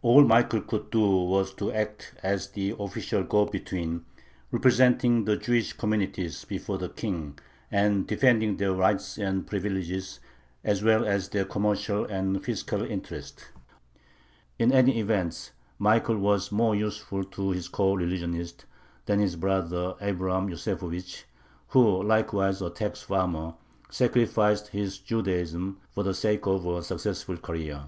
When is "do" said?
0.90-1.00